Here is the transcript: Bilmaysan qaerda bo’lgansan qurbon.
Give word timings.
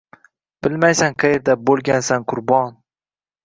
Bilmaysan 0.67 1.19
qaerda 1.25 1.57
bo’lgansan 1.69 2.29
qurbon. 2.35 2.77